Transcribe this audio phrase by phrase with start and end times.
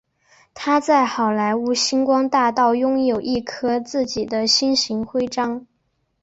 [0.55, 5.67] 他在好莱坞星光大道拥有一颗自己的星形徽章。